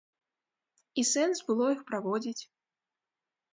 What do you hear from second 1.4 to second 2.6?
было іх праводзіць?